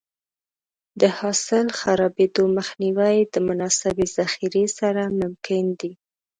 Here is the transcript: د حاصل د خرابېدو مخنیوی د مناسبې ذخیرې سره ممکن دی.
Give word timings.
د 1.01 1.01
حاصل 1.17 1.65
د 1.73 1.75
خرابېدو 1.79 2.43
مخنیوی 2.57 3.17
د 3.33 3.35
مناسبې 3.47 4.05
ذخیرې 4.17 4.65
سره 4.79 5.03
ممکن 5.21 5.65
دی. 5.79 5.91